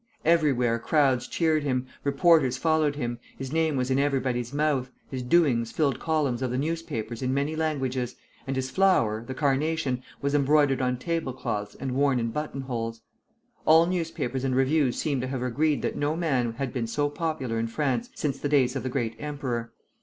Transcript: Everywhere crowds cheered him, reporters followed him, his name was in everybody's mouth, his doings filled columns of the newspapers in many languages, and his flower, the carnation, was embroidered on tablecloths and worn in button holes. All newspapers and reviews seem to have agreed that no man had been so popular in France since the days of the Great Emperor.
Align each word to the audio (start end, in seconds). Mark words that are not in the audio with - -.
Everywhere 0.25 0.79
crowds 0.79 1.27
cheered 1.27 1.61
him, 1.61 1.85
reporters 2.03 2.57
followed 2.57 2.95
him, 2.95 3.19
his 3.37 3.51
name 3.51 3.77
was 3.77 3.91
in 3.91 3.99
everybody's 3.99 4.51
mouth, 4.51 4.89
his 5.11 5.21
doings 5.21 5.71
filled 5.71 5.99
columns 5.99 6.41
of 6.41 6.49
the 6.49 6.57
newspapers 6.57 7.21
in 7.21 7.31
many 7.35 7.55
languages, 7.55 8.15
and 8.47 8.55
his 8.55 8.71
flower, 8.71 9.23
the 9.23 9.35
carnation, 9.35 10.01
was 10.19 10.33
embroidered 10.33 10.81
on 10.81 10.97
tablecloths 10.97 11.75
and 11.75 11.91
worn 11.91 12.19
in 12.19 12.31
button 12.31 12.61
holes. 12.61 13.01
All 13.63 13.85
newspapers 13.85 14.43
and 14.43 14.55
reviews 14.55 14.99
seem 14.99 15.21
to 15.21 15.27
have 15.27 15.43
agreed 15.43 15.83
that 15.83 15.95
no 15.95 16.15
man 16.15 16.53
had 16.53 16.73
been 16.73 16.87
so 16.87 17.07
popular 17.07 17.59
in 17.59 17.67
France 17.67 18.09
since 18.15 18.39
the 18.39 18.49
days 18.49 18.75
of 18.75 18.81
the 18.81 18.89
Great 18.89 19.15
Emperor. 19.19 19.71